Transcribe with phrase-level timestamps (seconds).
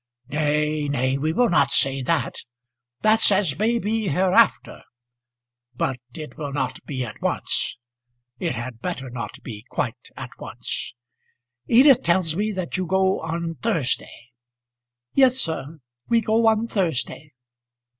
[0.29, 2.37] "Nay, nay; we will not say that.
[3.01, 4.81] That's as may be hereafter.
[5.75, 7.77] But it will not be at once.
[8.39, 10.95] It had better not be quite at once.
[11.67, 14.31] Edith tells me that you go on Thursday."
[15.13, 15.77] "Yes, sir;
[16.07, 17.33] we go on Thursday."